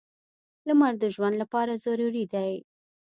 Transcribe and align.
•لمر 0.67 0.93
د 0.99 1.03
ژوند 1.15 1.35
لپاره 1.41 1.81
ضروري 1.85 2.25
دی. 2.33 2.53